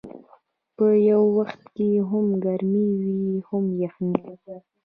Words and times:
په 0.75 0.85
یو 1.09 1.21
وخت 1.37 1.61
کې 1.75 1.89
هم 2.09 2.25
ګرمي 2.45 2.87
وي 3.01 3.21
هم 3.49 3.63
یخني. 3.83 4.21